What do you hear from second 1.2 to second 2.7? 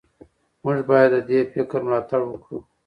دې فکر ملاتړ وکړو.